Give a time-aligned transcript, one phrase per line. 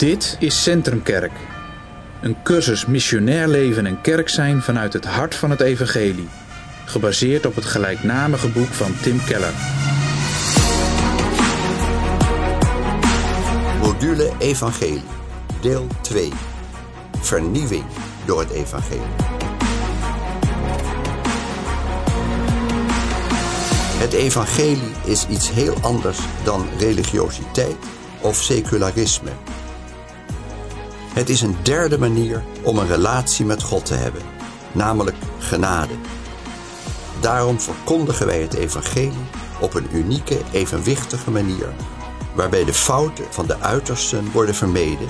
[0.00, 1.32] Dit is Centrumkerk.
[2.20, 6.28] Een cursus missionair leven en kerk zijn vanuit het hart van het evangelie.
[6.84, 9.52] Gebaseerd op het gelijknamige boek van Tim Keller.
[13.80, 15.02] Module Evangelie,
[15.60, 16.32] deel 2.
[17.20, 17.84] Vernieuwing
[18.26, 19.14] door het evangelie.
[23.98, 27.76] Het evangelie is iets heel anders dan religiositeit
[28.20, 29.30] of secularisme.
[31.20, 34.22] Het is een derde manier om een relatie met God te hebben,
[34.72, 35.92] namelijk genade.
[37.20, 39.26] Daarom verkondigen wij het evangelie
[39.60, 41.72] op een unieke, evenwichtige manier,
[42.34, 45.08] waarbij de fouten van de uitersten worden vermeden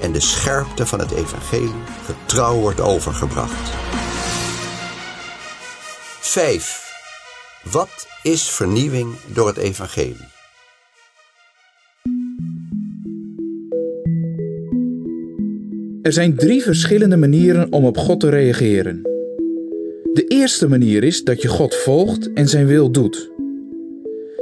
[0.00, 3.70] en de scherpte van het evangelie getrouw wordt overgebracht.
[6.20, 6.92] 5.
[7.62, 10.31] Wat is vernieuwing door het evangelie?
[16.02, 19.00] Er zijn drie verschillende manieren om op God te reageren.
[20.12, 23.30] De eerste manier is dat je God volgt en zijn wil doet.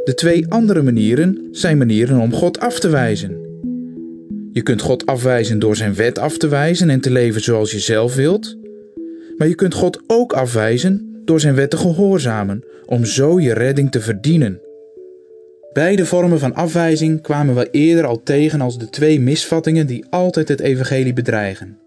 [0.05, 3.37] De twee andere manieren zijn manieren om God af te wijzen.
[4.53, 7.79] Je kunt God afwijzen door zijn wet af te wijzen en te leven zoals je
[7.79, 8.57] zelf wilt.
[9.37, 13.91] Maar je kunt God ook afwijzen door zijn wet te gehoorzamen, om zo je redding
[13.91, 14.61] te verdienen.
[15.73, 20.49] Beide vormen van afwijzing kwamen we eerder al tegen als de twee misvattingen die altijd
[20.49, 21.79] het evangelie bedreigen.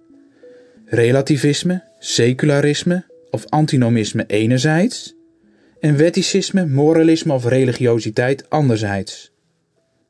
[0.86, 5.16] Relativisme, secularisme of antinomisme enerzijds
[5.80, 9.32] en wetticisme, moralisme of religiositeit anderzijds.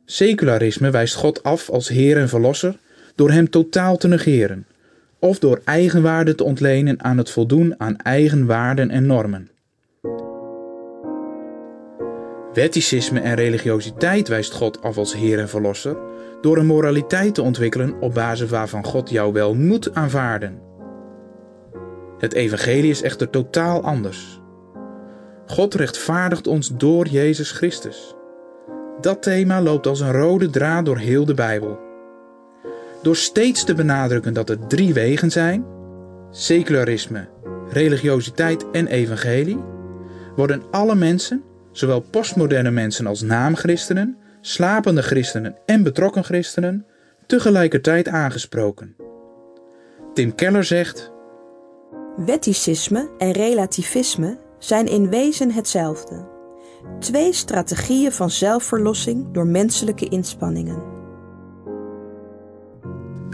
[0.06, 2.80] Secularisme wijst God af als Heer en Verlosser
[3.16, 4.68] door Hem totaal te negeren,
[5.20, 9.50] of door eigenwaarde te ontlenen aan het voldoen aan eigen waarden en normen.
[12.54, 15.98] Wetticisme en religiositeit wijst God af als Heer en Verlosser
[16.42, 20.62] door een moraliteit te ontwikkelen op basis waarvan God jou wel moet aanvaarden.
[22.18, 24.42] Het Evangelie is echter totaal anders.
[25.46, 28.16] God rechtvaardigt ons door Jezus Christus.
[29.02, 31.80] Dat thema loopt als een rode draad door heel de Bijbel.
[33.02, 35.66] Door steeds te benadrukken dat er drie wegen zijn:
[36.32, 37.28] secularisme,
[37.70, 39.60] religiositeit en evangelie,
[40.36, 41.44] worden alle mensen,
[41.74, 46.86] zowel postmoderne mensen als naamchristenen, slapende christenen en betrokken christenen,
[47.26, 48.96] tegelijkertijd aangesproken.
[50.14, 51.12] Tim Keller zegt:
[52.16, 56.32] Wetticisme en relativisme zijn in wezen hetzelfde.
[57.00, 60.92] Twee strategieën van zelfverlossing door menselijke inspanningen.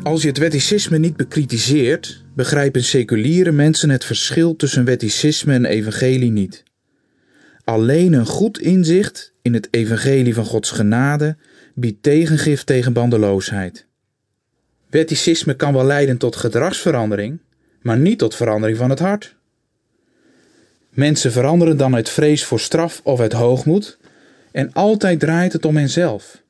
[0.03, 6.31] Als je het wetticisme niet bekritiseert, begrijpen seculiere mensen het verschil tussen wetticisme en evangelie
[6.31, 6.63] niet.
[7.69, 11.37] Alleen een goed inzicht in het evangelie van Gods genade
[11.73, 13.85] biedt tegengif tegen bandeloosheid.
[14.89, 17.39] Wetticisme kan wel leiden tot gedragsverandering,
[17.81, 19.35] maar niet tot verandering van het hart.
[20.89, 23.97] Mensen veranderen dan uit vrees voor straf of uit hoogmoed,
[24.51, 26.43] en altijd draait het om henzelf.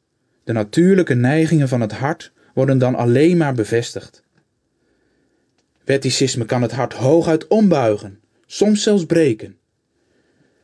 [0.43, 4.23] De natuurlijke neigingen van het hart worden dan alleen maar bevestigd.
[5.83, 9.57] Wetticisme kan het hart hooguit ombuigen, soms zelfs breken.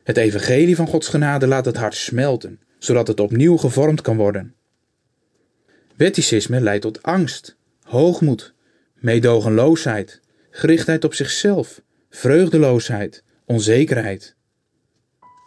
[0.06, 4.54] Het evangelie van Gods genade laat het hart smelten, zodat het opnieuw gevormd kan worden.
[5.96, 8.54] Wetticisme leidt tot angst, hoogmoed,
[8.94, 14.36] meedogenloosheid, gerichtheid op zichzelf, vreugdeloosheid, onzekerheid.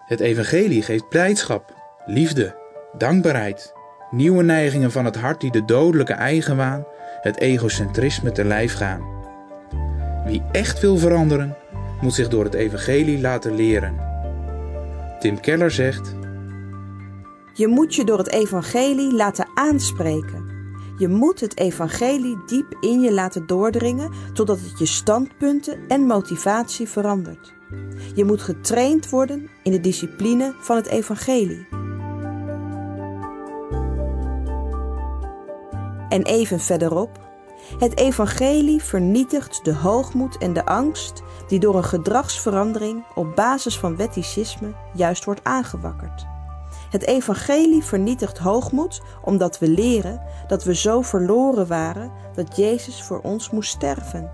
[0.07, 1.73] Het evangelie geeft blijdschap,
[2.05, 2.55] liefde,
[2.97, 3.73] dankbaarheid,
[4.11, 6.85] nieuwe neigingen van het hart die de dodelijke eigenwaan,
[7.21, 9.07] het egocentrisme te lijf gaan.
[10.25, 11.55] Wie echt wil veranderen,
[12.01, 14.08] moet zich door het evangelie laten leren.
[15.19, 16.15] Tim Keller zegt:
[17.53, 20.47] Je moet je door het evangelie laten aanspreken.
[20.97, 26.87] Je moet het evangelie diep in je laten doordringen totdat het je standpunten en motivatie
[26.87, 27.53] verandert.
[28.15, 31.67] Je moet getraind worden in de discipline van het evangelie.
[36.09, 37.28] En even verderop,
[37.77, 43.95] het evangelie vernietigt de hoogmoed en de angst die door een gedragsverandering op basis van
[43.95, 46.25] wetticisme juist wordt aangewakkerd.
[46.89, 53.19] Het evangelie vernietigt hoogmoed omdat we leren dat we zo verloren waren dat Jezus voor
[53.21, 54.31] ons moest sterven.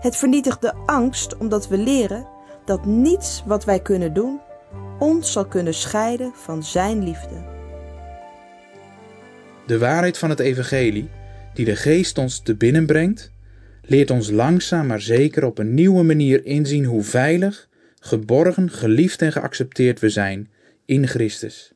[0.00, 2.26] Het vernietigt de angst omdat we leren
[2.64, 4.40] dat niets wat wij kunnen doen
[4.98, 7.56] ons zal kunnen scheiden van Zijn liefde.
[9.66, 11.10] De waarheid van het evangelie,
[11.54, 13.30] die de geest ons te binnen brengt,
[13.82, 17.68] leert ons langzaam maar zeker op een nieuwe manier inzien hoe veilig,
[18.00, 20.50] geborgen, geliefd en geaccepteerd we zijn
[20.84, 21.72] in Christus.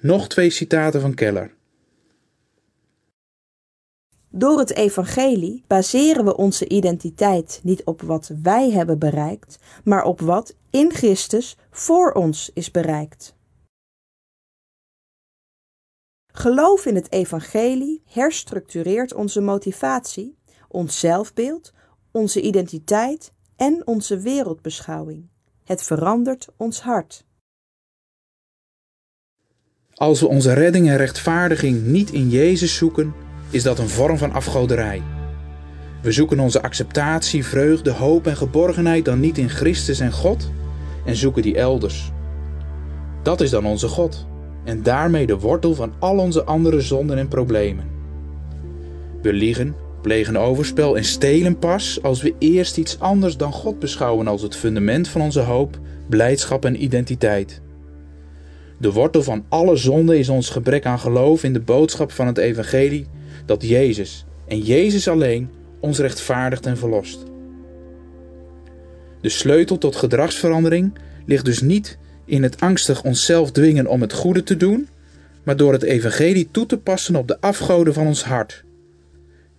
[0.00, 1.56] Nog twee citaten van Keller.
[4.30, 10.20] Door het evangelie baseren we onze identiteit niet op wat wij hebben bereikt, maar op
[10.20, 13.36] wat in Christus voor ons is bereikt.
[16.38, 20.36] Geloof in het evangelie herstructureert onze motivatie,
[20.68, 21.72] ons zelfbeeld,
[22.10, 25.28] onze identiteit en onze wereldbeschouwing.
[25.64, 27.24] Het verandert ons hart.
[29.94, 33.14] Als we onze redding en rechtvaardiging niet in Jezus zoeken,
[33.50, 35.02] is dat een vorm van afgoderij.
[36.02, 40.50] We zoeken onze acceptatie, vreugde, hoop en geborgenheid dan niet in Christus en God
[41.06, 42.12] en zoeken die elders.
[43.22, 44.26] Dat is dan onze God
[44.64, 47.84] en daarmee de wortel van al onze andere zonden en problemen.
[49.22, 54.26] We liegen, plegen overspel en stelen pas als we eerst iets anders dan God beschouwen
[54.26, 55.78] als het fundament van onze hoop,
[56.08, 57.60] blijdschap en identiteit.
[58.78, 62.38] De wortel van alle zonde is ons gebrek aan geloof in de boodschap van het
[62.38, 63.06] Evangelie
[63.46, 65.50] dat Jezus en Jezus alleen
[65.80, 67.24] ons rechtvaardigt en verlost.
[69.20, 74.42] De sleutel tot gedragsverandering ligt dus niet in het angstig onszelf dwingen om het goede
[74.42, 74.88] te doen,
[75.42, 78.64] maar door het evangelie toe te passen op de afgoden van ons hart.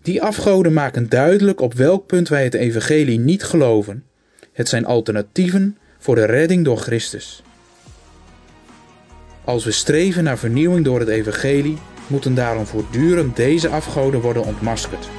[0.02, 4.04] Die afgoden maken duidelijk op welk punt wij het evangelie niet geloven.
[4.52, 7.44] Het zijn alternatieven voor de redding door Christus.
[9.44, 11.78] Als we streven naar vernieuwing door het evangelie,
[12.08, 15.10] moeten daarom voortdurend deze afgoden worden ontmaskerd.